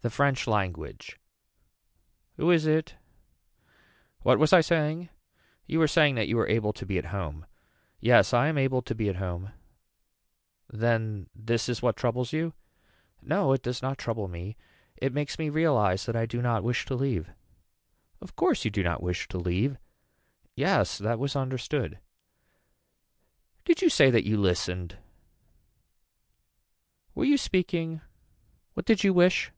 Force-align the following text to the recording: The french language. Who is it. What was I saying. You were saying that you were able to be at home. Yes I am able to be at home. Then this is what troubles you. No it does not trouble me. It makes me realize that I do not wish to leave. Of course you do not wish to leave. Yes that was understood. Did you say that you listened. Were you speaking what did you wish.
The 0.00 0.10
french 0.10 0.46
language. 0.46 1.18
Who 2.36 2.52
is 2.52 2.66
it. 2.66 2.94
What 4.20 4.38
was 4.38 4.52
I 4.52 4.60
saying. 4.60 5.08
You 5.66 5.80
were 5.80 5.88
saying 5.88 6.14
that 6.14 6.28
you 6.28 6.36
were 6.36 6.46
able 6.46 6.72
to 6.74 6.86
be 6.86 6.98
at 6.98 7.06
home. 7.06 7.46
Yes 7.98 8.32
I 8.32 8.46
am 8.46 8.56
able 8.56 8.80
to 8.82 8.94
be 8.94 9.08
at 9.08 9.16
home. 9.16 9.50
Then 10.70 11.28
this 11.34 11.68
is 11.68 11.82
what 11.82 11.96
troubles 11.96 12.32
you. 12.32 12.54
No 13.20 13.52
it 13.52 13.60
does 13.60 13.82
not 13.82 13.98
trouble 13.98 14.28
me. 14.28 14.56
It 14.96 15.12
makes 15.12 15.36
me 15.36 15.48
realize 15.48 16.06
that 16.06 16.14
I 16.14 16.26
do 16.26 16.40
not 16.40 16.62
wish 16.62 16.84
to 16.86 16.94
leave. 16.94 17.30
Of 18.20 18.36
course 18.36 18.64
you 18.64 18.70
do 18.70 18.84
not 18.84 19.02
wish 19.02 19.26
to 19.26 19.36
leave. 19.36 19.78
Yes 20.54 20.96
that 20.98 21.18
was 21.18 21.34
understood. 21.34 21.98
Did 23.64 23.82
you 23.82 23.88
say 23.90 24.12
that 24.12 24.24
you 24.24 24.36
listened. 24.36 24.96
Were 27.16 27.24
you 27.24 27.36
speaking 27.36 28.00
what 28.74 28.86
did 28.86 29.02
you 29.02 29.12
wish. 29.12 29.50